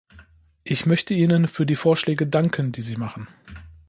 Ich 0.63 0.87
möchte 0.87 1.13
ihnen 1.13 1.45
für 1.47 1.67
die 1.67 1.75
Vorschläge 1.75 2.25
danken, 2.25 2.71
die 2.71 2.81
sie 2.81 2.95
machen. 2.95 3.27